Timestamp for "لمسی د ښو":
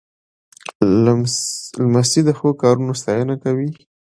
1.91-2.49